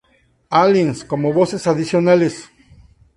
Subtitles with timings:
[0.49, 2.49] Aliens" como voces adicionales.